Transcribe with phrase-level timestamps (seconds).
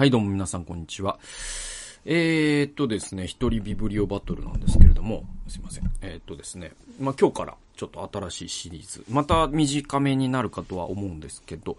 [0.00, 1.18] はい、どうも皆さん、こんにちは。
[2.06, 5.90] えー、っとですね、一人ビブリオバトルなんですけれども、すいません。
[6.00, 11.76] えー、っとですね、まあ、今日からちょっと新しいシリーズ、また短めになるかとは思うんですけど、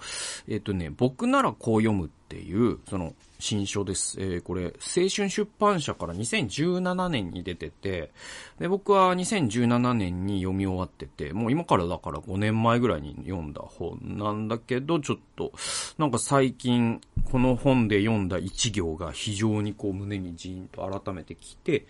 [0.47, 4.17] えー、っとね、僕ならこう読むっていう、その、新書です。
[4.21, 8.11] えー、これ、青春出版社から2017年に出てて、
[8.59, 15.51] で、僕は2017年に読み終わってて、もう今からだから5年前ぐらいに読んだ本なんだけど、ちょっと、
[15.97, 17.01] なんか最近、
[17.31, 21.85] この本で読んだ一行が非常にこう胸にジーンと改めてきて、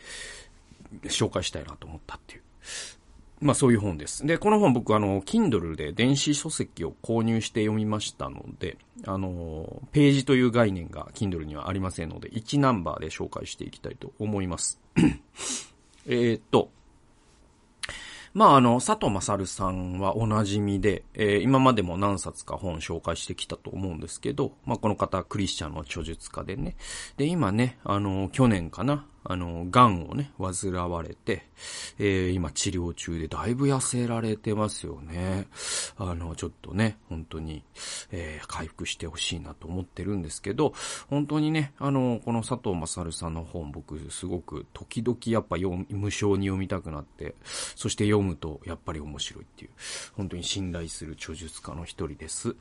[1.03, 2.41] 紹介したいなと思ったっていう。
[3.41, 4.25] まあそういう本です。
[4.25, 14.79] で、この本僕あの、Kindle で電子書籍を購入して読みましたので、あの、ページという概念が Kindle にはありませんので、1ナンバーで紹介していきたいと思います。
[16.07, 16.69] えっと、
[18.33, 26.77] まあ、あの、佐藤勝さんはおなじみで、えー、今までも何冊か本紹介してきたと思うんですけど、まあ、この方、クリスチャンの著述家でね。
[27.17, 31.43] で、今ね、あの、去年かな、あの、癌をね、患われて、
[31.99, 35.47] えー、今治療中でだいぶ痩せられてますよね。
[35.97, 37.63] あの、ちょっとね、本当に、
[38.11, 40.73] えー、回復してほしいなと思ってるんですけど、
[41.09, 47.35] 本当にね、あの、この佐藤勝さんの本、僕、すごく、時々やっぱ読無償に読みたくなって、
[47.75, 49.71] そして読むと、やっぱり面白いっていう、
[50.15, 52.55] 本当に信頼する著述家の一人です。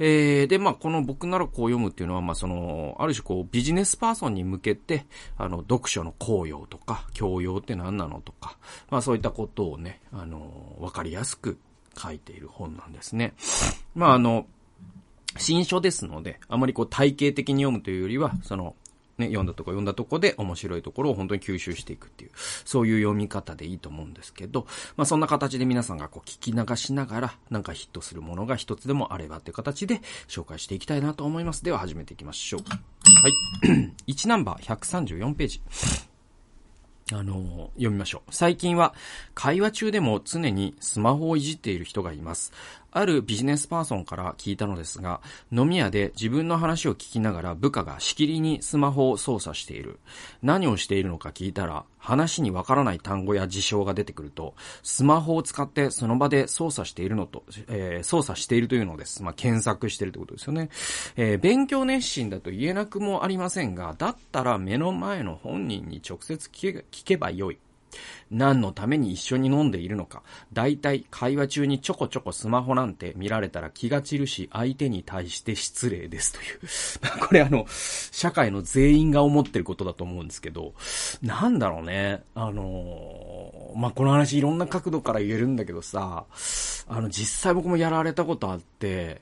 [0.00, 5.06] えー、で、まあ、この僕ならこう読むっていうのは、まあ、その、ある種こう、ビジネスパーソンに向けて、
[5.38, 8.56] あの、読書の効用とか、教養って何なのとか、
[8.90, 11.58] まあそういったことをね、あの、わかりやすく
[11.96, 13.34] 書いている本なんですね。
[13.94, 14.46] まああの、
[15.36, 18.74] 新書ですので、あまりこう体系的に読むというよりは、その、
[19.18, 22.30] ね、読んだとこ読んだとこで面白いところを本当に吸収していくっていう、
[22.64, 31.62] そういう読み方でいいと思うんですけど、まあそんな形で皆さんがこう聞き流しながら、なんかヒットするものが一つでもあればっていう形で紹介していきたいなと思います。
[31.62, 32.60] では始めていきましょう。
[34.06, 35.62] 1ナンバー134ページ。
[37.12, 38.34] あの、読みましょう。
[38.34, 38.94] 最近は
[39.34, 42.52] 会話中でも常にスマホをいじっている人がいます。
[42.92, 45.20] あるビジネスパーソンから聞いたのですが、
[45.52, 50.00] 飲み屋で自分の話を聞きながら部下がしきりにスマホを操作している。
[50.42, 59.22] 何をしているのか聞いたら、話にわからない単語や事象が出てくると、スマホを使ってその場で操作しているのと、えー、操作しているというのです。
[59.22, 60.70] まあ、検索しているということですよね。
[61.16, 67.58] えー、勉強熱心だと言えなくもありませんが、だったら目の前の本人に直接聞け聞けばよい。
[68.30, 70.22] 何のために一緒に飲んでいるのか。
[70.52, 77.20] 大体会話中にちょこちょこスマホなんて見られたら気が散るし、相手に対して失礼ですという。
[77.26, 80.74] これあの、社会の全員が思ってることだと思うんですけど、
[81.22, 82.22] なんだろうね。
[82.34, 86.24] あの、まあ、この話いろんな角度から言えるんだけどさ、
[86.88, 89.20] あの、実際僕もやられたことあって、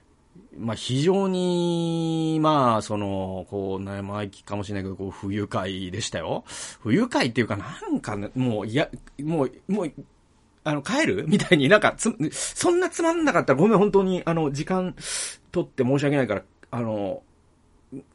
[0.57, 6.45] まあ、非常に、まあ、その、こう、生意気かもしれないけど、こう、不愉快でしたよ。
[6.81, 8.89] 不愉快っていうか、なんかね、もう、いや、
[9.23, 9.93] もう、もう、
[10.65, 11.27] あの、帰る？
[11.29, 14.95] みたいになんか、つ、そんなつまんなかったら、ごめん、本当に、あの、時間
[15.53, 17.23] 取って申し訳ないから、あの、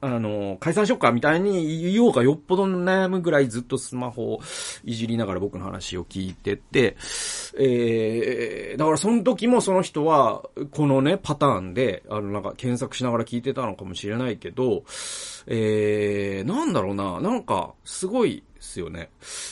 [0.02, 4.40] あの、解散しよっかみたいに言おうかよっぽど悩むぐらいずっとスマホを
[4.84, 6.96] いじりながら僕の話を聞いてて、
[7.58, 14.84] えー、だからその時もその人は、このね、パターンで、あの、なんか検索しながら聞いてたのかもしれないけど、
[15.48, 19.10] えー、なんだろうな、なんか、すごいですよね。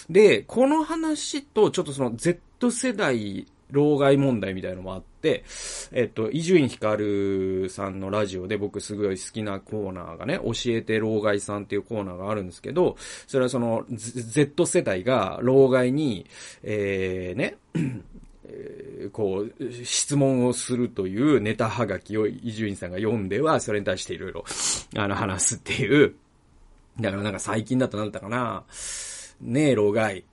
[0.09, 5.10] で、この話と、ちょっとその Z 世代、老害問題みたいのもあって、
[5.91, 12.95] えっと、伊集院光さんのラジオで僕すごい好きなコーナーがね、教えて老害さんっていうコーナーがあるんですけど、
[13.27, 16.25] それはその Z 世代が老害に、
[16.63, 17.57] えー、ね、
[19.11, 24.45] こう、質問をするというネタはがきを伊集院さんが読んでは、それに対していろいろ、
[24.97, 26.15] あの、話すっていう。
[26.99, 28.63] だからなんか最近だとなんだったかな、
[29.41, 30.25] ねえ、老害。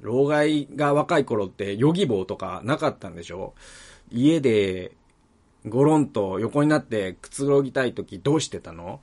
[0.00, 3.54] 老害が若い頃って、ヨギ棒とかなかったんでしょ？
[4.10, 4.92] 家で、
[5.66, 9.00] ゴロンと横になってくつろぎたい時どうしてたの？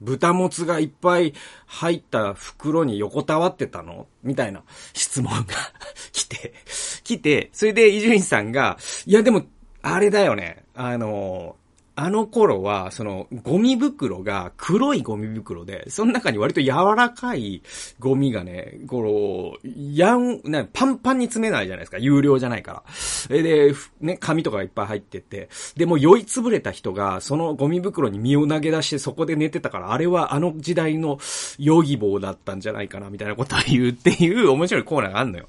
[0.00, 1.34] 豚もつがいっぱい
[1.66, 4.06] 入った袋に横たわってたの？
[4.22, 4.62] みたいな
[4.94, 5.44] 質問が
[6.12, 6.54] 来て、
[7.04, 9.44] 来て、それで伊集院さんが、いやでも、
[9.82, 10.64] あれだよね。
[10.74, 11.56] あの、
[11.96, 17.62] あの頃は、その、ゴミ袋が黒いゴミ袋で、その中に割と柔らかい
[17.98, 21.98] ゴミがね、この、やん、ね、パンパンに詰めないじゃないですか。
[21.98, 22.84] 有料じゃないか
[23.28, 23.36] ら。
[23.36, 31.18] で、ね、紙とかがいっぱい入ってて、で、も酔いつぶれた人が、そのゴミ袋に身を投げ出してそこで寝てたから、あれはあの時代の
[31.58, 35.48] ヨギ棒だったんじゃないかな、みたいなことを言うっていう面白いコーナーがあるのよ。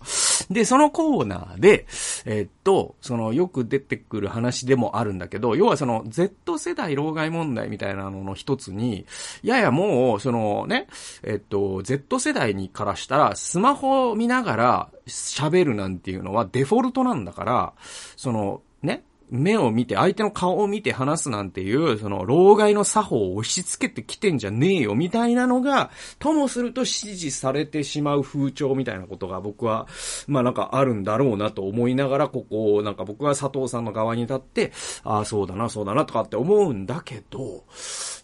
[0.50, 1.86] で、そのコーナーで、
[2.26, 9.06] え、っと、そのよく出てくる話でもあるんだけど、要はその絶 Z 世代老害問題みたいなのの一つに、
[9.44, 10.88] ややもう、そのね、
[11.24, 17.74] え、っと、Z 世代にからしたら、スマホを見ながら喋るなんていうのはデフォルトなんだから、
[18.16, 25.90] その、ね、目を見て、相手の顔を見て話すなんていう、その、老害の作法を押し付けてきてんじゃねえよ、みたいなのが、
[26.20, 29.88] ともすると支持されてしまう風潮みたいなことが僕は、
[30.28, 34.74] まあなんかあるんだろうなと思いながら、ここを、なんか僕は佐藤さんの側に立って、
[35.04, 37.64] ああ、そうだな、そうだな、とかって思うんだけど、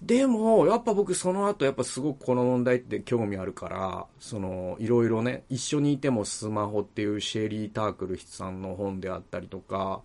[0.01, 10.01] でも、やっぱ僕その後やっぱすごくこの問題って興味あるから、その、いろいろね、一緒にいてもスマホっていうシェリー・タークルさんの本であったりとか、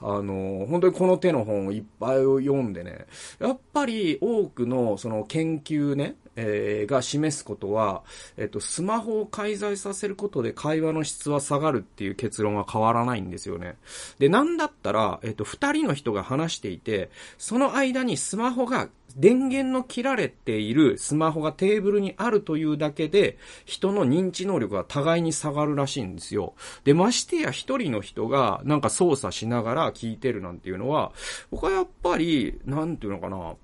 [0.00, 3.06] あの、本当にこの手の本をいっぱい読んでね、
[3.38, 8.02] やっぱり多くのその研究ね、え、が示すことは、
[8.36, 13.76] えっと、スマホを介在させることで会話の質は下がるっていう結論は変わらないんですよね。
[14.18, 26.54] で、なんだったら、えっと、二人の人が話していて、その間にスマホが電源の切られているスマホがテーブルにあるというだけで、人の認知能力が互いに下がるらしいんですよ。
[26.84, 31.12] で、ましてや一人の人がなんか操作しながら聞いてるなんていうのは、
[31.50, 33.54] 僕はやっぱり、なんていうのかな、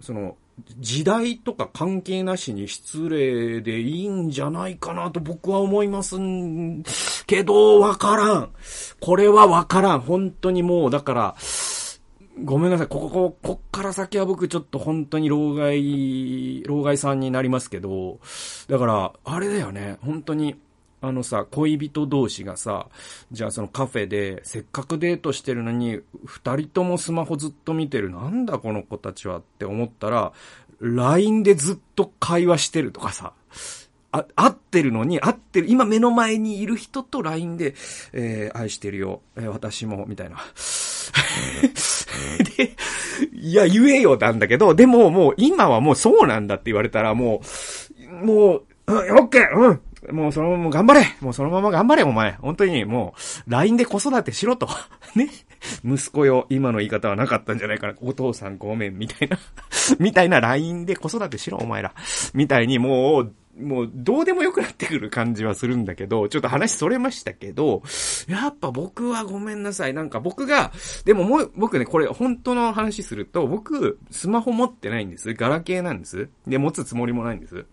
[0.00, 0.36] その、
[0.78, 6.82] 時代とか関係なしに失礼でいいんじゃないかなと僕は思いますん
[7.26, 8.52] けど、わからん。
[9.00, 10.00] これはわからん。
[10.00, 11.36] 本当にもう、だから、
[12.44, 12.86] ごめんなさい。
[12.88, 18.20] ここ、こ、こから先は僕ちょっと本当に老害、老害さんになりますけど、
[18.68, 19.98] だから、あれだよね。
[20.02, 20.56] 本当に、
[21.02, 22.86] あのさ、恋人同士がさ、
[23.32, 28.08] じゃあそのカフェで、せっかくデートしてるのに、二人ともスマホずっと見てる。
[28.08, 30.32] なんだこの子たちはって思ったら、
[30.78, 33.32] LINE でずっと会話してるとかさ、
[34.12, 37.74] あ、会ってるのに、会ってる、今目の前にいる人と LINE で、
[38.12, 40.36] えー、愛してるよ、えー、私も、みたいな。
[42.56, 42.76] で、
[43.32, 47.42] いや、言えよなんだけど、でももう今はもうそうなんだって言われたらも
[48.22, 53.14] う、もう、うん、オッケーうんもうそのまま頑張れもうそのまま頑張れお前本当にも
[53.46, 54.68] う、LINE で子育てしろと。
[55.14, 55.28] ね
[55.84, 57.94] 息子よ、今の言い方はなかったんじゃないかな。
[58.00, 59.38] お父さんごめん、みたいな
[60.00, 61.94] みたいな LINE で子育てしろ、お前ら。
[62.34, 67.82] みたいにもう、もう、どうでもよくなってくる感じはするんだけど、ちょっと話それましたけど、
[68.26, 69.94] やっぱ僕はごめんなさい。
[69.94, 70.72] なんか僕が、
[71.04, 75.34] でももう、僕ね、これ本当の話すると、僕、スマホ持ってないんです。
[75.34, 76.30] ガラケーなんです。
[76.46, 77.66] で、持つつもりもないんです。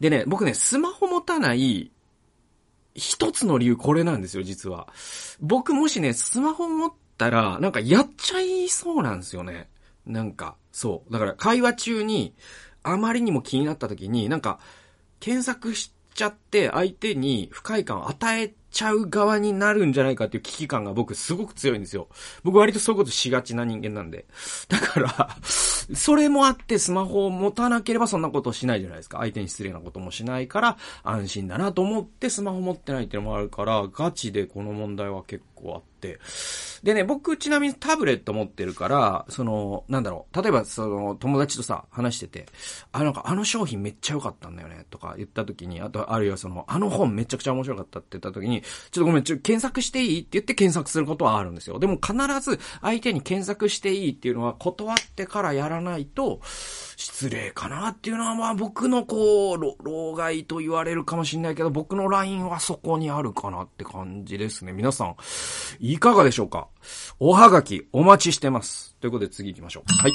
[0.00, 1.90] でね、僕ね、スマホ持たない、
[2.94, 4.88] 一つの理由これなんですよ、実は。
[5.40, 9.68] 僕もしね、スマホ持ったら、なんかやっちゃいそうなんですよね。
[10.06, 11.12] なんか、そう。
[11.12, 12.34] だから会話中に、
[12.82, 14.58] あまりにも気になった時に、なんか、
[15.20, 22.08] 検索しちゃって相手に不快感を与えちゃう側になるんじゃないかっていう危機感が僕すごく強いんですよ。
[22.42, 24.26] 僕割とそういうことしがちな人間なんで。
[24.68, 29.18] だから それもあってスマホを持たなければそんなことしないじゃないですか。
[29.18, 36.18] 相手に失礼なこともしないから安心だなと思ってスマホ持ってないっていうのもあるから、ガチでこの問題は結構あって。
[36.82, 42.46] でね、僕ちなみにタブレット持ってるから、その、なんだろう、例えばその友達とさ、話してて、
[42.92, 50.20] あ、なんかあの商品めっちゃ良かったんだよね、とか言った時に、あと、あるいはその、あの本めちゃくちゃ面白かったって言った時に、ちょっとごめん、ちょ、検索していい？
[50.20, 51.78] って言って検索することはあるんですよ。
[51.78, 56.40] でも必ず相手に検索していいっていうのは断ってからやらないと、
[56.96, 64.72] 失礼かなっていうのは、まあ僕のこう、老害と言われるかもしんないけど、僕の LINE はそこにあるかなって感じですね。
[64.72, 65.16] 皆さん、
[65.80, 66.68] いかがでしょうか？
[67.20, 68.96] おはがき、お待ちしてます。
[69.00, 69.92] ということで次行きましょう。
[69.92, 70.12] はい。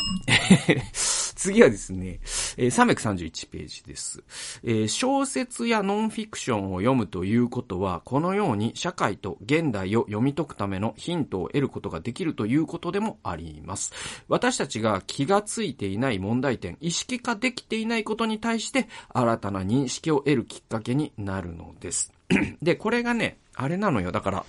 [1.36, 2.20] 次はですね、
[2.58, 4.24] えー、331ページです、
[4.64, 13.92] えー、小説やノンフィクションを読むということは、このように社会と現代を読み解くためのヒントを得ることができるということでもあります。
[14.28, 22.14] 私たちが気がついていない問題点、意識化できていないことに対して、新たな認識を得るきっかけになるのです。
[22.62, 24.12] で、これがね、あれなのよ。
[24.12, 24.46] だから、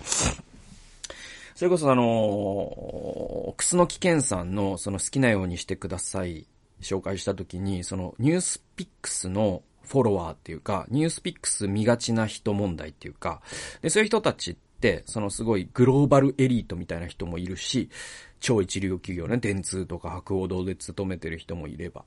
[1.55, 6.47] それこそあの、クスノキケンさんのその好きなようにしてください
[6.81, 13.41] 紹介したときに、そのニュースピックスのフォロワーっていうか、ニュースピックス見がちな人問題っていうか、
[13.83, 17.89] で、そういう人たちって、そのすごいグローバルエリートみたいな人もいるし、
[18.41, 22.05] 超一流企業ね、電通とか博報堂で勤めてる人もいれば、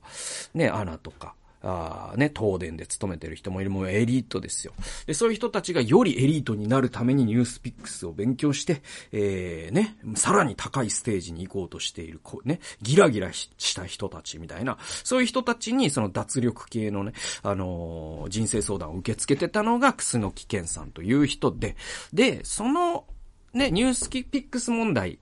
[0.54, 4.72] ね、アナとか、あね、東電で勤めてる人もいる、もうエリートですよ。
[5.06, 17.12] で、そういう人たちがよりエリートになるためにニュースピックスを勉強して、えー、ね、さらに高いステージに行こうとしている、こね、ギラギラした人たちみたいな、そういう人たちにその脱力系のね、
[17.42, 21.76] あのー、人生相談を受け付けてたのが、楠木健さんという人で、
[22.12, 23.04] で、その、
[23.52, 25.18] ね、ニュースピックス問題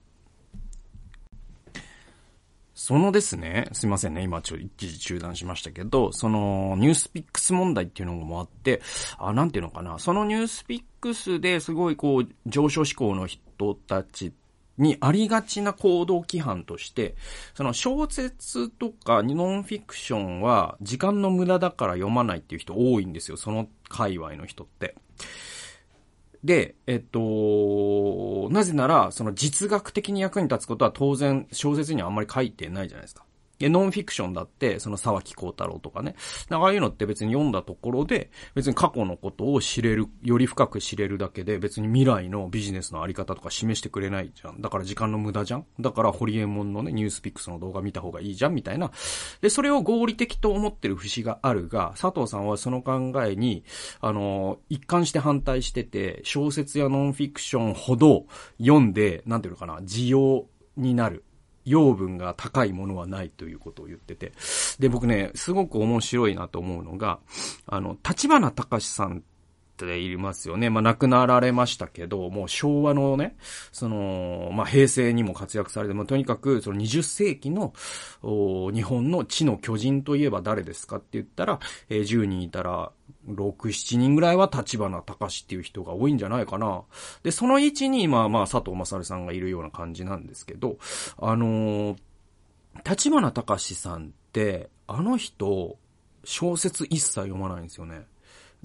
[2.77, 8.83] そのですね、すいませんね、今ちょっと一時中断しましたけど、そのニュースピックス問題っていうのもあって、
[9.17, 14.31] あ、なんていうのかな、そのニュースピックスですごいこう、上昇志向の人たち
[14.77, 17.15] にありがちな行動規範として、
[17.55, 24.93] その小説とかノンフィクションは時間の無駄だから読まないっていう人多いんですよ、その界隈の人って。
[26.43, 33.26] で、えっと、なぜなら、その実学的に役に立つことは当然小説にはあんまり書いてないじゃないですか。
[33.59, 36.15] ノンフィクションだって、その沢木幸太郎とかね。
[36.49, 44.61] ああいうのって別に読んだところで、別に過去のことを知れる、より深く知れるだけで、別に未来のビジネスのあり方とか示してくれないじゃん。
[44.61, 45.65] だから時間の無駄じゃん。
[45.79, 48.91] だからホリエモンのね、ニュースピックスの動画見た方がいいじゃん、みたいな。
[49.41, 53.63] で、それを合理的と思ってる節があるが、佐藤さんはその考えに、
[54.01, 58.25] あの、一貫して反対してて、小説やノンフィクションほど
[58.59, 60.45] 読んで、なんていうのかな、需要
[60.75, 61.23] になる。
[61.67, 64.31] 養分が高いものはないということを言ってて。
[64.79, 67.19] で、僕ね、すごく面白いなと思うのが、
[67.65, 69.21] あの、立花隆さんっ
[69.77, 70.69] ていますよね。
[70.69, 73.37] まあ、亡くなられましたけど、もう昭和のね、
[73.71, 77.73] その、まあ、平成にも活躍されて、まあ、とにかく、その20世紀の、
[78.21, 82.91] 日本の地の巨人といえば誰ですかって言ったら、えー、10人いたら、
[83.27, 86.83] 6、7人ぐらいは立花隆っていう人が多いんじゃないかな。
[87.23, 90.77] で、その位置に、まあまあ、佐藤正さんがいるような感じなんですけど、
[91.17, 91.97] あのー、
[92.87, 95.77] 立花隆さんって、あの人、
[96.23, 98.05] 小説一切読まないんですよね。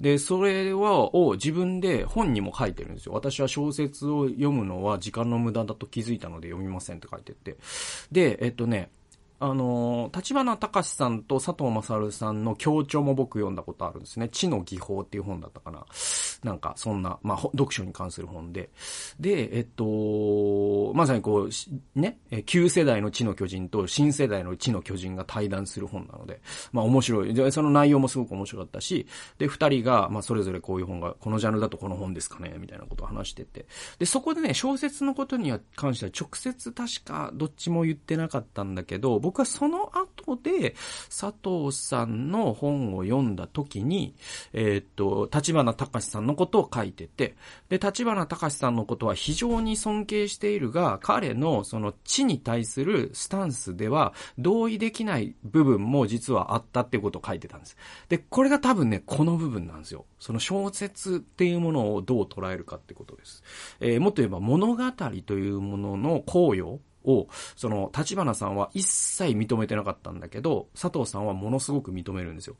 [0.03, 3.13] で、それは、を自分で本にも書いてるんですよ。
[3.13, 7.55] 私は小説を読むのは時間の無駄だと気づいたので読みませんって書いてって。
[8.11, 8.89] で、えっとね、
[9.43, 14.29] あの、立花隆さんと佐藤正さんの協調も僕読んだことあるんですね。
[14.29, 15.85] 知の技法っていう本だったかな。
[16.45, 18.69] なんか、そんな、まあ、読書に関する本で。
[19.19, 26.39] で、えっと、まさにこう、ね、旧世代の知の巨人と新世代の知の巨人が対談する本なので、
[26.71, 27.33] まあ面白い。
[27.33, 29.07] で、その内容もすごく面白かったし、
[29.39, 33.65] で、二人が、まあそれぞれこういう本が、このジャンルだとこの本ですかね、みたいなことを話してて。
[33.99, 40.75] で、そこでね、小説のことには関しては直接確かどっちも言ってなかったんだけど、僕僕はその後で、
[41.09, 44.13] 佐藤さんの本を読んだ時に、
[44.53, 47.35] えー、っと、立花隆さんのことを書いてて、
[47.67, 57.75] で、立花隆さんのことは非常に尊敬しているが、彼のその知に対するスタンスでは同意できない部分も実はあったってことを書いてたんです。
[58.09, 60.05] で、これが多分ね、この部分なんですよ。
[60.19, 63.41] その小説っていうものをどう捉えるかってことです。
[63.79, 64.91] えー、もっと言えば物語
[65.25, 72.55] というものの効用を、その、立花さんは一切認めてなかったんだけど、佐藤さんはものすごく認めるんですよ。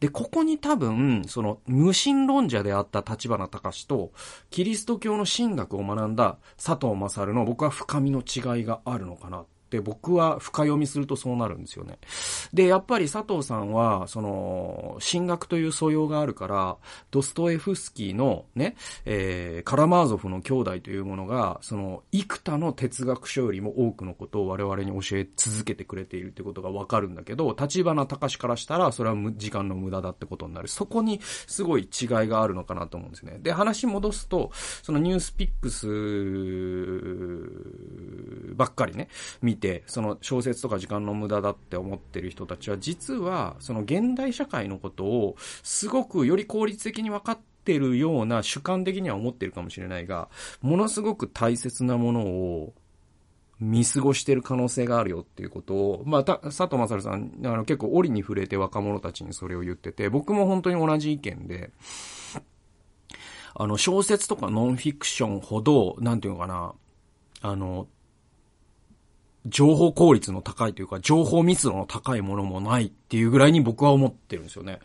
[0.00, 4.12] で、ここに多分、その、無神論者であった立花隆と、
[4.50, 9.46] キリスト教の神学を学んだ佐藤勝の僕は深みの違いがあるのかなっ
[9.80, 11.98] 僕は深読みするとそうなるんですよね。
[12.52, 16.76] で、やっぱり佐藤さんは、その、進学という素養があるから、
[17.10, 30.68] ドストエフスキーのね、えー、カラマーゾフの兄弟というものが、その、幾多の哲学書よりも多くのことを我々に教え続けてくれているってことがわかるんだけど、立花隆からしたら、それは時間の無駄だってことになる。
[30.68, 33.38] そこにすごい違いがあるのかなと思うんですね。
[33.40, 34.50] で、話戻すと、
[34.82, 35.86] そのニュースピックス
[38.54, 39.08] ばっかりね、
[39.42, 50.28] 見て、その小説とか時間の無駄だって思ってる人たちは、実は、その現代社会のことを、すごくより効率的に分かってるような主観的には思ってるかもしれないが、
[50.60, 52.74] ものすごく大切なものを、
[53.60, 61.70] 見過ごしてる可能性があるよっていうことを、まあ、た、佐藤正さん、あの、結構折に触れて若者たちにそれを言ってて、僕も本当に同じ意見で、
[63.54, 66.74] あの、小説とかノンフィクションほど、なんていうのかな、
[67.40, 67.86] あの、
[69.46, 74.80] 情報効率の高いというか、情報密度の高いものもないっていうぐらいに僕は思ってるんですよね。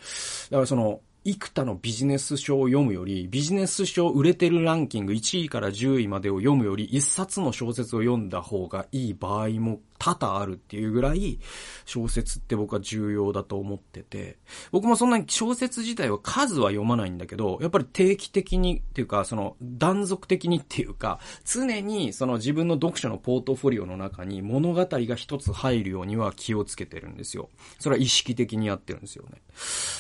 [0.50, 11.40] だからその、幾多のビジネス書を読むより、ビジネス書売れてるランキング1位から10位までを読むより、一冊の小説を読んだ方がいい場合も多々あるっていうぐらい、
[11.86, 14.38] 小説って僕は重要だと思ってて、
[14.72, 27.50] 僕もそんなに小説自体は数は読まないんだけど、やっぱり定期的にっていうか、その断続的にっていうか、常にその自分の読書のポートフォリオの中に物語が一つ入るようには気をつけてるんですよ。
[27.80, 29.42] それは意識的にやってるんですよね。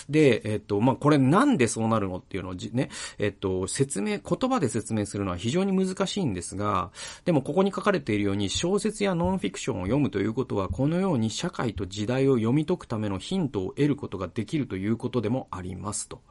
[0.10, 6.92] で、えっと、まあ、これなんでそうなるのっていうのをね、えっと、説明、言葉で説明するのは非常に難しいんですが、
[7.26, 16.22] でもここに書かれているように小説やノンフィクションを読むということは、このように社会と時代を読み解くためのヒントを得ることができるということでもありますと。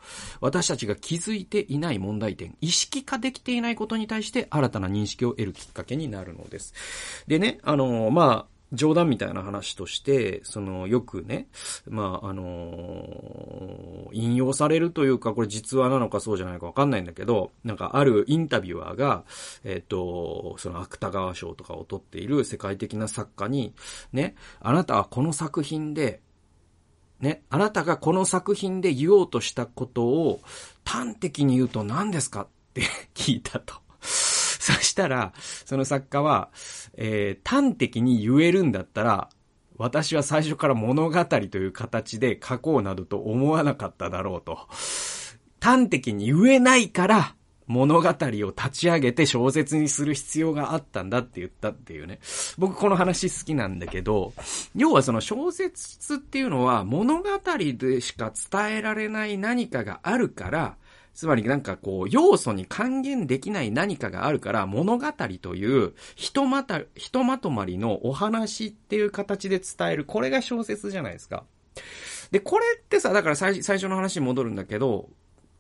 [0.41, 6.75] 私たちが気づいていない問題点、意識化できていないことに対して新たな認識を得るきっかけになるのです。
[7.27, 11.49] でね、あの、まあ、冗談みたいな話として、その、よくね、
[11.89, 19.25] まあ、あのー、引用されるというか、これ実話なのかそうじゃないかわかんないんだけど、なんかあるインタビュアーが、
[19.65, 23.75] えっ、ー、と、その芥川賞とかを取っている世界的な作家に、
[24.13, 26.21] ね、あなたはこの作品で、
[27.21, 30.41] ね、あなたがこの作品で言おうとしたことを
[30.85, 32.83] 端的に言うと何ですかって
[33.15, 33.88] 聞いたと。
[34.69, 36.51] そしたら、その作家は、
[36.95, 39.31] えー、端的に言えるんだったら、
[39.79, 44.59] 私は最初から物語という形で書こうなどと思わなかっただろうと。
[45.61, 47.35] 端的に言えないから、
[47.67, 48.15] 物語を
[48.57, 52.19] 立ち上げて小説にする必要があったんだって言ったっていうね。
[52.59, 54.35] 僕この話好きなんだけど、
[54.75, 60.77] 要はその小説っていうのは物語でしか伝えられない何かがあるから、
[61.19, 71.43] つまりなんかこう、要素に還元できない何かがあるから、物語という、ひとまた、ひとまとまりのお話っていう形で伝える、これが小説じゃないですか。
[72.31, 75.09] で、これってさ、だから最最初の話に戻るんだけど、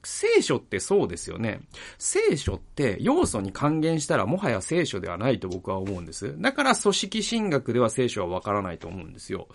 [0.04, 1.62] 聖書ってそうですよね。
[1.98, 6.40] 聖書って要素に還元したらもはや聖書ではないと僕は思うんです。
[6.40, 9.48] だから組織神学では聖書はわからないと思うんですよ。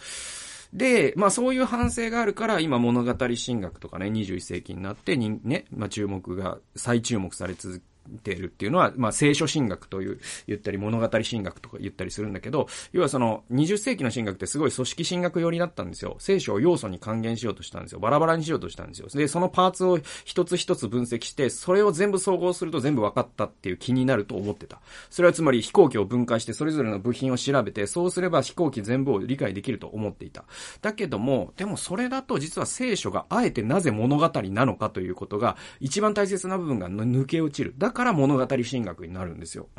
[0.74, 7.82] で、まあそういう反省があるから、今物語進学とかね、21世紀になってに、ね、まあ注目が、再注目され続
[8.24, 16.15] てるっていうのは、まあ、聖書神学という、言ったり、物語神学とか言ったりするんだけど、要はその、20世紀の神学ってすごい組織神学寄りだったんですよ。
[16.19, 18.00] 聖書を要素に還元しようとしたんですよ。
[18.00, 19.07] バラバラにしようとしたんですよ。
[19.13, 24.81] で、そのパーツを一つ一つ分析して、それを全部総合すると全部分かったっていう気になると思ってた。
[25.10, 30.45] それはつまり飛行機を分解して、それぞれの部品を調べて、そうすれば飛行機全部を理解できると思っていた。
[30.81, 37.74] だけども、でもそれだと実は聖書があえてなぜ物語なのかということが、一番大切な部分が抜け落ちる。
[37.77, 39.69] だから物語神学になるんですよ。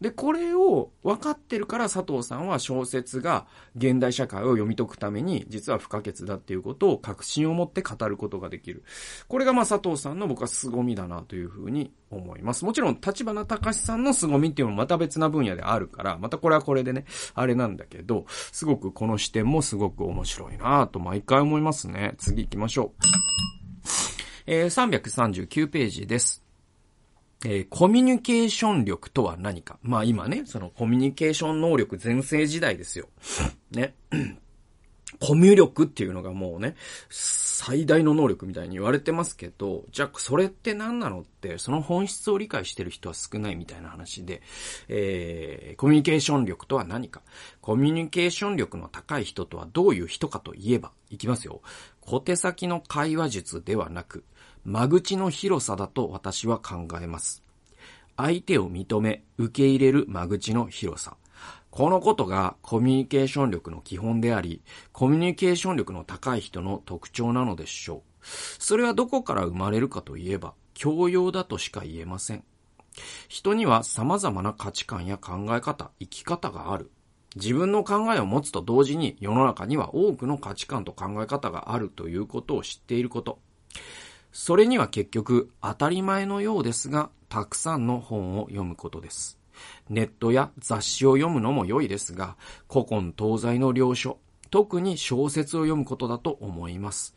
[0.00, 3.46] で、これを分かってるから佐藤さんは小説が
[3.76, 8.84] 現代社会を読み解くために実は不可欠だっていうことを確信を持って語ることができる。
[9.28, 12.64] これがまあ佐藤さんの僕は凄みだなというふうに思います。
[12.64, 17.04] もちろん立花隆さんの凄みっていうのもまた別な分野であるから、またこれはこれでね、
[17.34, 22.14] あれなんだけど、すごくこの視点もすごく面白いなと毎回思いますね。
[22.18, 23.04] 次行きましょう。
[24.46, 26.47] えー、339ページです。
[27.44, 29.78] えー、コミュニケーション力とは何か。
[29.82, 33.08] まあ今ね、そのコミュニケーション能力全盛時代ですよ。
[33.70, 33.94] ね。
[35.20, 36.76] コミュ力っていうのがもうね、
[37.08, 44.42] 最大の能力みたいに言われてますけど、じゃあそれって何なのって、その本質を理解してる人は少ないみたいな話で、
[44.88, 47.22] えー、コミュニケーション力とは何か。
[47.60, 51.62] コミュニケーション力の高い人とはどういう人かといえば、いきますよ。
[52.02, 54.24] 小手先の会話術ではなく、
[54.70, 57.42] 間口の広さだと私は考えます。
[58.18, 61.16] 相手を認め、受け入れる間口の広さ。
[61.70, 64.60] このことがコミュニケーション力の基本であり、
[64.92, 68.26] コミュニケーション力の高い人の特徴なのでしょう。
[68.58, 72.44] それはどこから生まれるかといえば、教養だとしか言えません。
[73.26, 76.90] 人には様々な価値観や考え方、生き方がある。
[77.36, 83.38] 自分の考えを持つと同時に世の中には多くの価値観と考え方があるということを知っていること。
[84.40, 89.36] それには結局当たり前のようですが、たくさんの本を読むことです。
[89.90, 92.36] ネットや雑誌を読むのも良いですが、
[92.72, 94.20] 古今東西の領書、
[94.52, 97.16] 特に小説を読むことだと思います。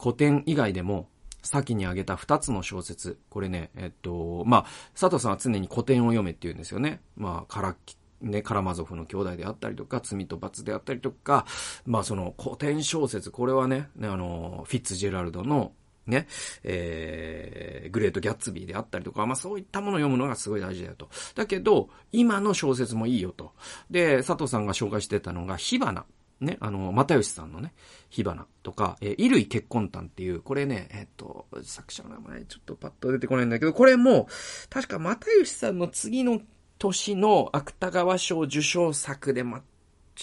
[0.00, 1.08] 古典以外でも、
[1.42, 3.18] 先に挙げた二つの小説。
[3.30, 7.00] これね、えっと、まあ、佐藤さんは常に古典を読めって言うんですよね。
[7.16, 7.76] まあ、カラ
[8.20, 11.46] ね、カラマゾフの兄弟であったりとか、罪と罰であったりとか、
[11.84, 15.72] まあその古典小説、これはね、ねあの、フィッツジェラルドの
[16.10, 16.26] ね、
[16.62, 21.08] えー、グレート・ギャッツビーであったりとか、まあそういったものを読むのがすごい大事だよと。
[21.34, 23.52] だけど、今の小説もいいよと。
[23.90, 26.04] で、佐藤さんが紹介してたのが、火花。
[26.40, 27.74] ね、あの、又吉さんのね、
[28.08, 34.26] 火花とか、えー、衣類結婚譚っていう、これね、えっ、と、作者の名前ちょっとパッと出てこないんだけど、これも、
[34.70, 36.40] 確か又吉さんの次の
[36.78, 39.62] 年の芥川賞受賞作で、ま、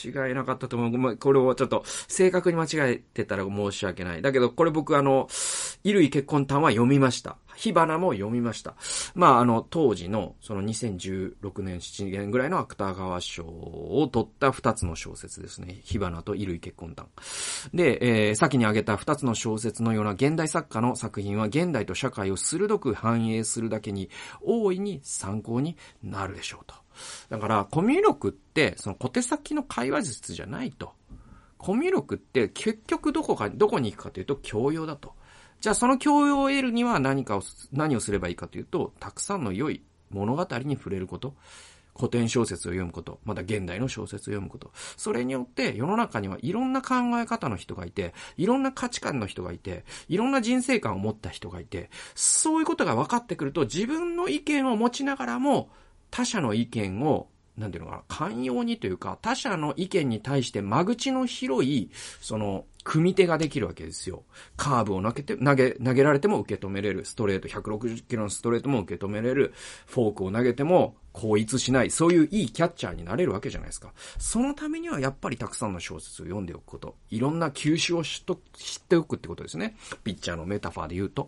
[0.06, 0.98] 違いなかったと思う。
[0.98, 4.22] まあ、これをちょっと正確に間違えてたら申し訳ない。
[4.22, 5.28] だけど、これ僕あの、
[5.84, 7.38] 衣類結婚単は読みました。
[7.58, 8.76] 火花も読みました。
[9.16, 15.80] まあ、あの、当時の、その2016年、7年ぐらいの芥川賞を取った二つの小説ですね。
[15.84, 17.08] 火花と衣類結婚談。
[17.74, 24.10] で、えー、先に挙げた二つの小説のような現代作家の作品は現代と社会を鋭く反映するだけに、
[24.42, 26.87] 大いに参考になるでしょうと。
[27.30, 30.94] だから、コミュ力って、その小手先の会話術じゃないと。
[31.58, 35.14] コミュ力って結局どこか、どこに行くかというと教養だと。
[35.60, 41.36] じゃあその教養を得るには何かを、何をすればいいかというと、たくさんの良い物語に触れること。
[41.98, 44.72] 古典小説を読むこと、また現代の小説を読むこと。
[44.96, 55.72] それによって世の中にはいろんな考え方の人がいて、いろんな価値観の人がいて、いろんな人生観を持った人がいて、そういうことが分かってくると自分の意見を持ちながらも
[56.12, 61.90] 他者の意見をなんていうのかな、寛容にというか、他者の意見に対して間口の広い、
[62.22, 64.24] その、組手ができるわけですよ。
[64.56, 67.04] カーブを投げて、投げ、投げられても受け止めれる。
[67.04, 69.54] ストレート、160キロのストレートも受け止めれる。
[69.88, 71.90] フォークを投げても、後逸しない。
[71.90, 73.92] そういういいキャッチャーになれるわけじゃないですか。
[74.20, 76.96] そのためにはやっぱりたくさんの小説を読んでおくこと。
[77.10, 79.76] いろんな球種を知っておくってことですね。
[80.04, 81.28] ピッチャーのメタファーで言うと。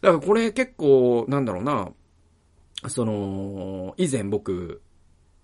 [0.00, 1.90] だからこれ結構、なんだろうな、
[2.88, 4.82] その、以前僕、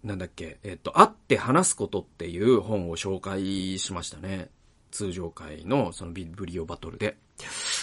[0.03, 4.51] なんだっけ、えっと、会って話すことっていう本を紹介しましたね。
[4.91, 7.19] 通常会のそのビブリオバトルで。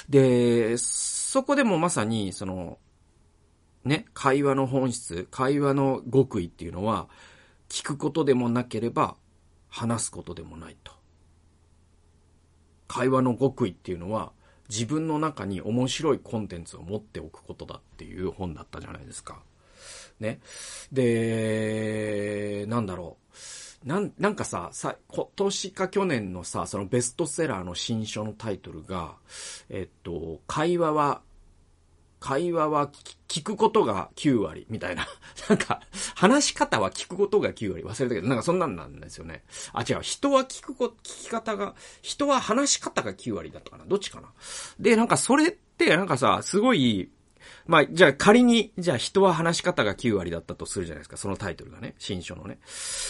[0.09, 2.79] で、そこでもまさに、その、
[3.83, 7.09] ね、会話の本質、会話の極意っていうのは、
[7.69, 9.17] 聞くことでもなければ、
[9.69, 10.93] 話すことでもないと。
[12.87, 14.31] 会話の極意っていうのは、
[14.73, 19.43] 自分の中に面白いコンテンツを持っておくことだっていう本だったじゃないですか。
[20.19, 20.39] ね。
[20.91, 23.17] で、なんだろ
[23.85, 23.87] う。
[23.87, 29.15] なん、なんかさ、さ、今年か去年のさ、そのベストセラーの新書のタイトルが、
[29.69, 31.21] えっと、会話は
[32.23, 32.89] 会話は
[33.27, 35.05] 聞くことが9割みたいな。
[35.49, 35.81] なんか、
[36.15, 39.43] 話し方は聞くことが9割忘れたけど、なんかそんなんなんですよね。
[39.73, 40.03] あ、違う。
[40.03, 43.83] 人は聞くこ、聞き方が、人は話し方が9割だったかな。
[43.85, 44.31] どっちかな。
[44.79, 47.09] で、なんかそれってなんかさ、すごい、
[47.65, 51.17] まあ、じゃあ仮に、じゃあ人は話し方が9割だったとするじゃないですか。
[51.17, 51.93] そのタイトルがね。
[51.99, 52.57] 新書のね。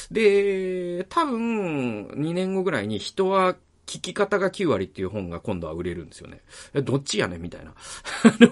[0.10, 6.41] で、多分、2年後ぐらいに人は聞き方が9割っていう本が今度は売れるんですよね。
[6.84, 7.41] どっちやねん？
[7.41, 7.74] みたいな。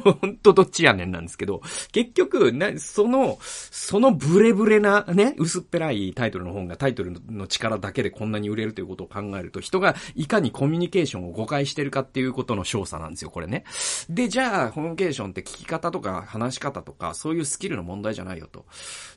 [0.04, 13.64] ほんとどっちやねんなんですけど、結局、な、その、そのブレブレなね、薄っぺらいタイトルの本がタイトルの力だけでこんなに売れるということを考えると、人がいかにコミュニケーションを誤解してるかっていうことの詳細なんですよ、これね。
[14.10, 18.66] で、じゃあ、コミュニケーションって聞き方とか話し方とか、そういうスキルの問題じゃないよと。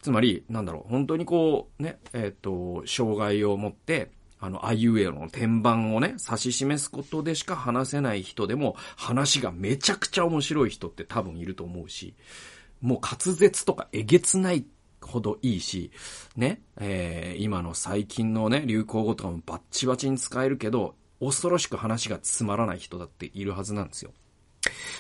[0.00, 4.11] つまり、なんだろう、本当にこう、ね、えっ、ー、と、障害を持って、
[4.44, 12.14] あの、あいうえの天板をね、指し示すことでしか話せない人でも、話がめちゃくちゃ面白い人って多分いると思うし、
[12.83, 14.66] もう滑舌とかえげつない
[15.00, 15.90] ほどいいし、
[16.37, 24.12] ね、えー、今の最近のね、流行語とかもバッチバチに使えるけど、恐ろしく話がつまらない人だっているはずなんですよ。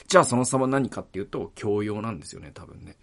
[0.06, 2.96] じゃあその差は何かっていうと、教養なんですよね、多分ね。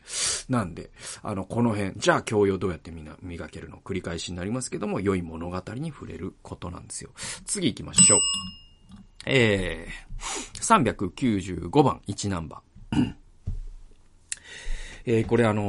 [0.50, 0.92] なんで、
[1.24, 7.12] あの、この辺、じゃあ教養どうやってみんな磨けるの繰り返しになりますけども、良い物語に触れることなんですよ。
[7.46, 8.20] 次行きましょう。
[9.26, 13.14] えー、395番、1ナンバー。
[15.06, 15.64] えー、これあの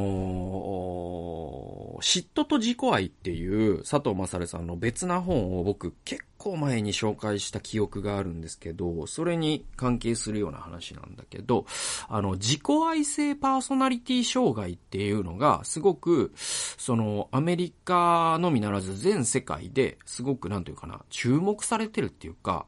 [2.00, 11.66] ー、嫉妬と自己愛っていう佐藤正さんの別な本を僕結構前に紹介した記憶があるんですけど、それに関係するような話なんだけど、
[12.08, 22.66] あの、自己愛性パーソナリティ障害っていうのが、すごく、その、アメリカのみならず全世界ですごく、なんというかな、注目されてるっていうか、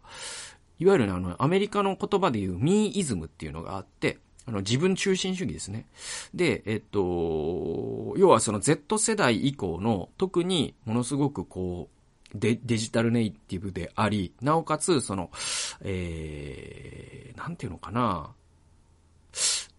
[0.79, 5.87] いわゆる、あの、アメリカの言葉で言うミーイズムっていうのがあって、あの、自分中心主義ですね。
[6.33, 11.94] で、えっと、要はその Z 世代以降の、特にものすごくこう、
[12.35, 15.31] デデジタルネイティブであり、なおかつ、その、
[15.83, 18.33] えー、なんていうのかな。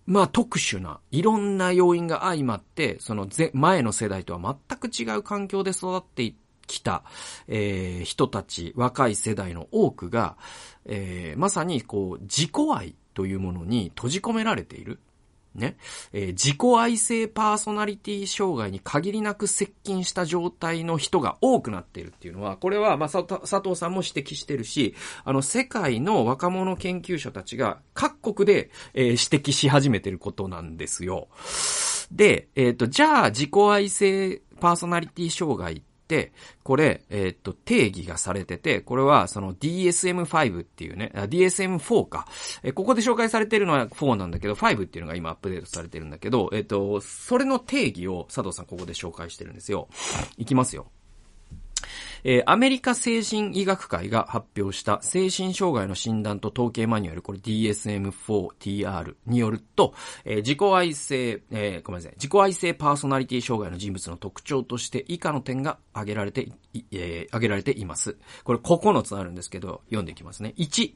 [0.05, 6.33] まあ特殊な、いろんな要因が相まって、その前の世代とは全く違う環境で育って
[6.67, 7.03] きた、
[7.47, 10.37] えー、人たち、若い世代の多くが、
[10.85, 14.99] えー、まさにこう、自己愛というものに閉じ込められている。
[15.55, 15.77] ね。
[16.13, 31.27] えー、自己愛性パーソナリティ障害に限りなく接近した状態の人が多くなっているっていうのは、これは、まあ、佐藤さんも指摘してるし、あの、世界の若者研究者たちが各国で、えー、指摘し始めてることなんですよ。
[32.11, 35.81] で、えっ、ー、と、じゃあ、自己愛性パーソナリティ障害っ、
[36.63, 42.27] これ、えっと、定義がされてて、これはその DSM-5 っていうね、DSM-4 か。
[42.63, 49.87] えここで紹介されてるのは4なんだけど、5っていうのが今アップデートされてるんだけど、えっと、それの定義を佐藤さんここで紹介してるんですよ。
[50.37, 50.87] いきますよ。
[52.27, 59.93] えー、アメリカ精神医学会が発表した精神障害の診断と統計マニュアル、これ DSM-4TR によると、
[60.25, 66.51] えー、自己愛性、えー、ごめんなさい、自己愛性パーソナリティ障害の人物の特徴として以下の点が挙げられて、
[66.91, 68.17] えー、挙げられています。
[68.43, 70.55] これ9つあるんですけど、読んでいきますね。
[70.57, 70.93] 1、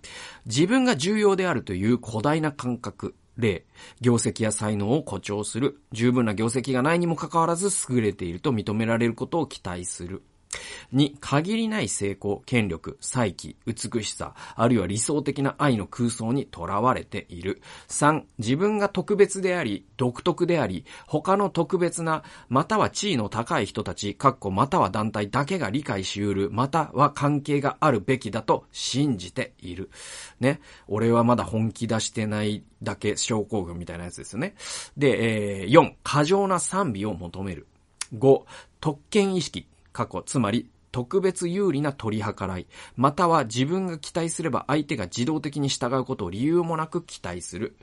[0.47, 3.13] 自分が重要であるという古代な感覚。
[3.37, 3.65] 例、
[4.01, 5.79] 業績や才能を誇張する。
[5.93, 10.23] 十分な業績がないにもかかわらず優れていると認められることを期待する。
[10.93, 17.61] 2、限りない成功、権力、再起、美しさ、あるいは理想的な愛の空想にとらわれている。
[17.87, 29.89] 3、自分が特別であり、独特であり、他の特別な、または地位の高い人たち、かっこまたは団体だけが理解し得る、または関係があるべきだと信じている。
[30.39, 30.59] ね。
[30.87, 34.55] 俺はまだ本気出してないだけ症候群みたいなやつですよね。
[34.97, 37.67] で、えー、4、過剰な賛美を求める。
[38.15, 38.43] 5、
[38.79, 39.67] 特権意識。
[39.99, 47.75] 過去、つまり特別有利な取り計らい、または自分が期待すれば相手が自動的に従うことを理由もなく期待する。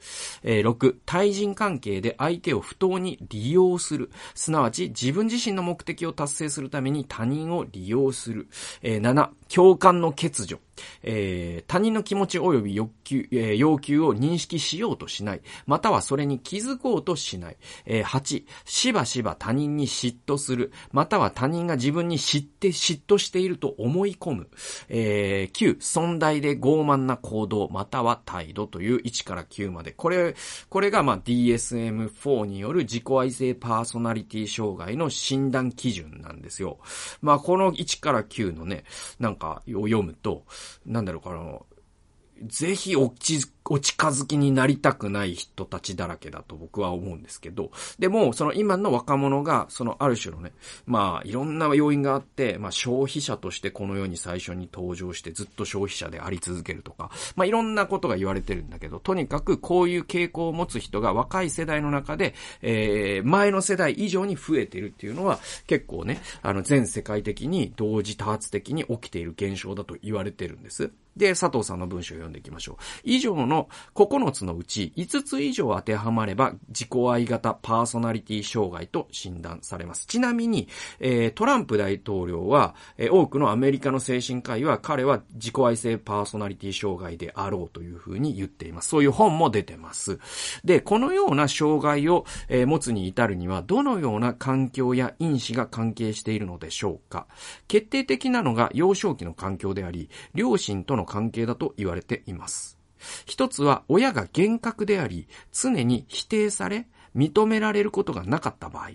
[0.42, 4.10] えー、6、対人関係で相手を不当に利用する。
[4.34, 8.48] すなわち自分自身の目的を達成するために他人を利用する。
[8.80, 10.65] えー、7、共感の欠如。
[11.02, 15.40] えー、他人の気持ち及び欲求、えー、要求を認識しようとしない。
[15.66, 17.56] またはそれに気づこうとしない。
[17.84, 20.72] えー、8、しばしば他人に嫉妬する。
[20.92, 24.48] または他人が自分に知って嫉妬していると思い込む。
[24.88, 29.92] えー、9、存在で傲慢な行動、または態度という1から9まで。
[29.92, 30.34] これ、
[30.68, 36.78] これがま DSM-4 による自己愛性パーソナリティ障害の診断基準なんですよ。
[37.20, 38.84] まあこの1から9のね、
[39.18, 40.44] なんかを読むと、
[40.84, 50.52] なんだろうかな、ぜひおち、お近づきになりたくない人たちだらけだと僕は思うんですけど、でも、その今の若者が、そのある種のね、
[50.86, 70.90] まあ、いろんな要因があって、まあ、消費者としてこの世に最初に登場してずっと消費者であり続けるとか、まあ、いろんなことが言われてるんだけど、とにかくこういう傾向を持つ人が若い世代の中で、えー、前の世代以上に増えてるっていうのは、結構ね、あの、全世界的に同時多発的に起きている現象だと言われてるんです。
[71.16, 72.76] で、佐藤さんの文章を読んでいきましょう。
[73.02, 80.06] 以上のの9つのうち5つ以上当てはまれば自己愛型パーソナリティ障害と診断されます。
[80.06, 80.68] ちなみに、
[81.00, 88.88] えー、トランプ大統領は、えー、多くのアメリカの精神科医は彼は自己愛性パーソナリティ障害であろうというふうに言っています。
[88.88, 90.18] そういう本も出てます。
[90.64, 97.26] で、このような障害を、えー、持つに至るにはどのような環境や因子が関係しているのでしょうか。
[97.68, 102.75] 決定的なのが幼少期の環境であり、両親との関係だと言われています。
[103.24, 108.90] 一つは親が厳格であり、常に否定され、認められることがなかった場合。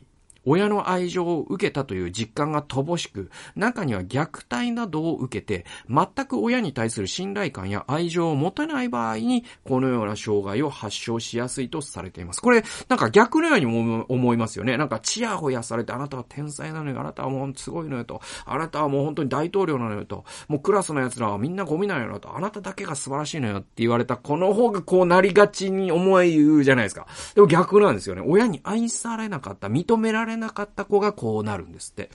[0.46, 12.42] 親の愛情を受けたという実感が乏しく、中には虐待などを受けて、全く親に対する信頼感や愛情を持てない場合に、このような障害を発症しやすいとされています。
[12.42, 14.78] これ、なんか逆のように思いますよね。
[14.78, 27.08] なんか、チヤホヤされて、あなたは天才なのよ、あなたはもうすごいのよと、あなたはもう本当に大統領なのよと、もうクラスの奴らはみんなゴミなのよと、あなただけが素晴らしいのよって言われた、この方がこうなりがちに思い言うじゃないですか。
[27.36, 28.24] でも逆なんですよね。
[28.26, 32.10] 親に愛されなかった、認められれなかった子がこうなるんですって。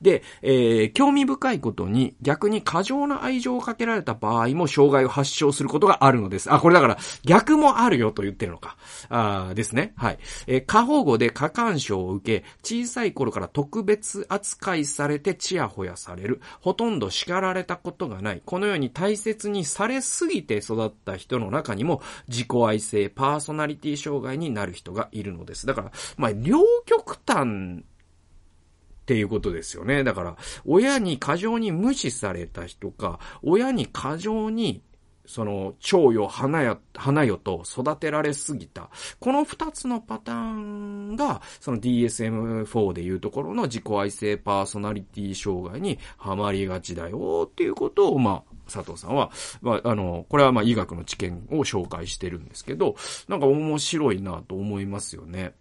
[0.00, 6.52] で、えー、興味深いことに逆に過剰な愛情をかけられた場合も障害を発症することがあるのです。
[6.52, 8.76] あ、これだから逆もあるよと言ってるのか。
[9.08, 9.92] あですね。
[9.96, 10.18] はい。
[10.46, 16.40] えー、過保護で過干渉を受け、小さい頃から特別扱いされてチヤホヤされる。
[16.60, 18.42] ほとんど叱られたことがない。
[18.44, 25.66] このように大切にされすぎて育った人の中にも自己愛性、パーソナリティ障害になる人がいるのです。
[25.66, 30.04] だから、まあ、両極端んっていうことですよね。
[30.04, 34.82] だから、親に過剰に無視された人か、親に過剰に
[35.28, 38.88] その、蝶よ、花よ、花よと育てられすぎた。
[39.20, 52.96] この二つのパターンが、その DSM-4 でいうところの自己愛性パーソナリティ障害にはまりがちだよっていうことを、まあ、佐藤さんは、まあ、あの、これはまあ医学の知見を紹介してるんですけど、
[53.28, 55.52] なんか面白いなと思いますよね。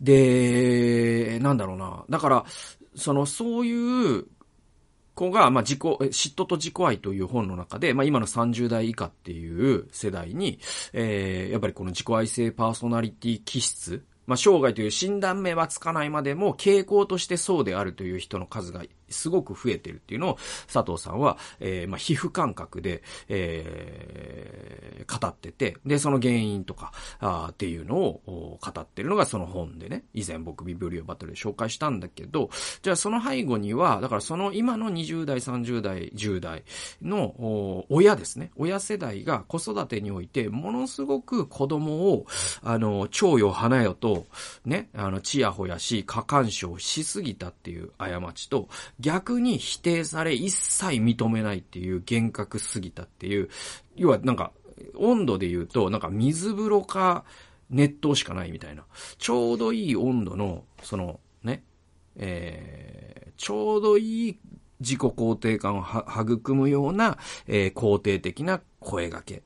[0.00, 2.04] で、なんだろうな。
[2.08, 2.44] だから、
[2.94, 4.26] その、そういう
[5.14, 10.58] 子が、まあ、自己、嫉妬と自己愛という本の中で、まあ、今の30代以下っていう世代に、
[10.92, 20.38] えー、やっぱりこの自己愛性パーソナリティ気質まあ、生涯という診断名はつかないまでも、傾向としてそうであるという人の数がすごく増えてるっていうのを、
[20.72, 32.50] 佐藤さんは、えー、まあ、皮膚感覚で、えー、語ってて、で、その原因とか、あっていうのを語ってるのがその本でね、以前僕ビブリオバトルで紹介したんだけど、
[32.82, 36.64] じゃあその背後には、だからその今の20代、30代、10代
[37.02, 42.26] の親ですね、親世代が子育てにおいて、ものすごく子供を、
[42.62, 44.26] あの、蝶よ花よと、
[44.64, 48.68] ね、あの、ちやほやし、過干渉しすぎたっていう過ちと、
[49.00, 53.48] 逆に否定され一切認めないっていう厳格すぎたっていう、
[53.96, 54.52] 要はなんか、
[54.96, 57.24] 温度で言うと、なんか水風呂か
[57.70, 58.84] 熱湯しかないみたいな。
[59.18, 61.64] ちょうどいい温度の、その、ね、
[62.16, 64.38] えー、ちょうどいい
[64.80, 69.42] 自己肯定感を育むような、えー、肯定的な声掛け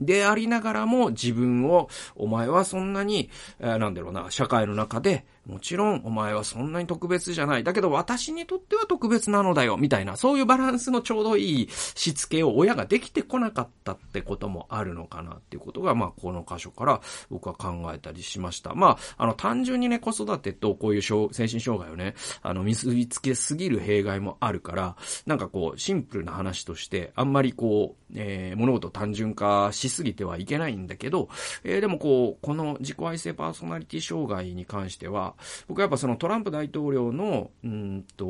[0.00, 7.64] でありながらも自分を、お前はそんなに、えー、なんだろうな、社会の中でもちろんお前はそんなに特別じゃない。
[7.64, 9.76] だけど私にとっては特別なのだよ。
[9.76, 18.74] みたいな、そういうバランスのちょうどいいしつけを親ができてこなかったってこともあるのかなっていうことが、まあ、この箇所から僕は考えたりしました。
[18.74, 31.28] まあ、あの、単純にね、子育てとこういう精神障害をね、あの、結びつけすぎる弊害もあるから、なんかこう、シンプルな話として、あんまりこう、えー、物事を単純化しすぎてはいけないんだけど、
[31.64, 35.33] えー、でもこう、この自己愛性パーソナリティ障害に関しては、
[35.68, 38.24] 僕はやっぱそのトランプ大統領の、うんと、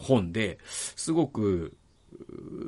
[0.00, 1.76] 本ですごく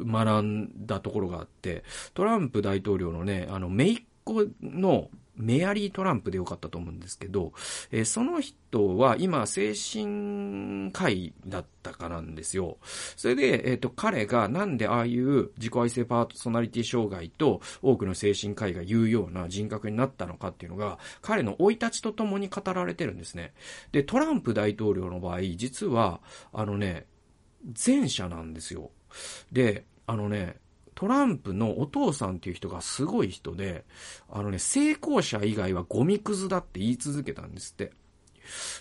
[0.07, 7.53] 学んだところがあって、トランプ大統領のね、あの、姪っ子のメアリー・トランプでよかったと思うんですけど、
[7.91, 12.79] えー、その人は今、精神科医だったかなんですよ。
[13.17, 23.53] それで、えっ、ー、と、彼がなんでああいう自己愛性パーソナリティ障害と多くの精神科医が言うような人格になったのかっていうのが、彼の生い立ちとともに語られてるんですね。
[23.93, 26.21] で、トランプ大統領の場合、実は、
[26.53, 27.07] あのね、
[27.85, 28.91] 前者なんですよ。
[29.53, 30.57] で、あのね、
[30.97, 33.85] トランプのお父さんっていう人がすごい人で、
[34.31, 37.93] あのね、成功者以外はゴミくずだって言い続けたんですって。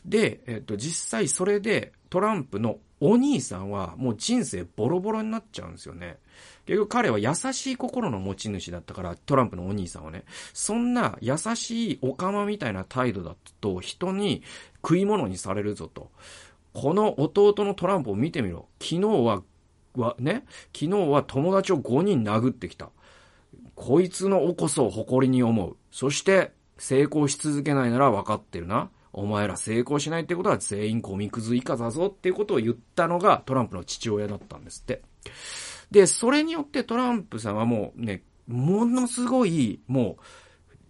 [0.05, 6.17] で、えっと、実際それでトランプのお兄さんはもう人生ボロボロになっちゃうんですよね。
[6.65, 10.23] 結局彼は優しい心の持ち主だったから、トランプのお兄さんはね、
[10.53, 14.41] そんな優しいオカマみたいな態度だと人に
[14.81, 16.11] 食い物にされるぞと。
[16.73, 18.67] この弟のトランプを見てみろ。
[18.79, 19.43] 昨日は
[20.01, 22.89] はね、昨日は友達を5人殴ってきた。
[23.75, 25.77] こいつのおこそを誇りに思う。
[25.91, 28.89] そして、成功し続けないなら分かってるな。
[29.13, 35.01] お前ら成功しないってことは全員ゴミくず以下だぞっていうことを言ったのがトランプの父親だったんですって。
[35.89, 40.23] で、それによってトランプさんはもうね、ものすごい、もう、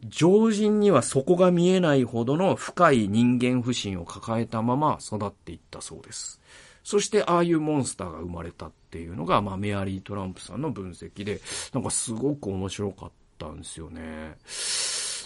[0.07, 6.41] 常人には底が見えないほどの深い人間不信を抱えたまま育っていったそうです。
[6.85, 11.41] そしてああいうモンスターが生まれたっていうのが、まあ、メアリー・トランプさんの分析で、
[11.73, 14.35] なんかすごく面白かったんですよね。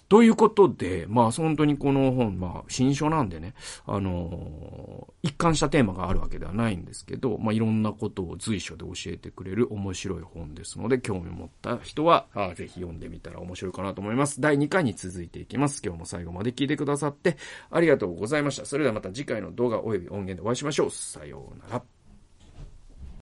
[0.10, 3.54] ということで、まあ本当にこの本、まあ新書なんでね、
[3.86, 14.42] あのー、一貫したテーマがあるわけではないんですけど、まあいろんなことを随所で教えてくれる面白い本ですので、興味持った人は、あぜひ読んでみたら面白いかなと思います。
[14.42, 15.82] 第2回に続いていきます。
[15.86, 17.38] 今日も最後まで聞いてくださって
[17.70, 18.66] ありがとうございました。
[18.66, 20.90] それではまた次回の動画及び音源でお会いしましょう。
[20.90, 21.99] さようなら。